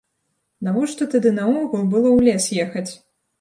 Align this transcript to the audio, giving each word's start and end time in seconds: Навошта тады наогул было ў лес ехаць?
Навошта 0.67 1.07
тады 1.15 1.33
наогул 1.41 1.85
было 1.93 2.09
ў 2.17 2.19
лес 2.31 2.43
ехаць? 2.65 2.89